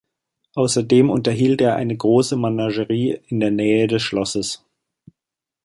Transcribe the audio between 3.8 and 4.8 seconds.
des Schlosses.